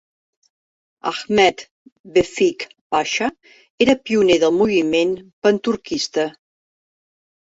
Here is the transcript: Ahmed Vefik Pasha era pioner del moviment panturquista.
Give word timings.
Ahmed 1.09 1.59
Vefik 2.15 2.65
Pasha 2.95 3.27
era 3.87 3.95
pioner 4.07 4.39
del 4.45 4.55
moviment 4.63 5.13
panturquista. 5.49 6.25